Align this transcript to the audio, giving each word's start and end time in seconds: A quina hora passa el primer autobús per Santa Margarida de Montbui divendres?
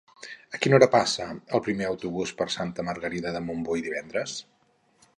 A 0.57 0.59
quina 0.63 0.77
hora 0.77 0.87
passa 0.95 1.27
el 1.59 1.63
primer 1.69 1.87
autobús 1.91 2.33
per 2.41 2.49
Santa 2.57 2.89
Margarida 2.91 3.37
de 3.39 3.47
Montbui 3.51 3.89
divendres? 3.91 4.39